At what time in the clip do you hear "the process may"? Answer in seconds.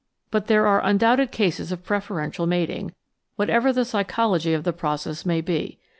4.63-5.41